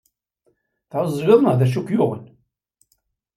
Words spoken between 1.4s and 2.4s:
neɣ d acu ay k-yuɣen?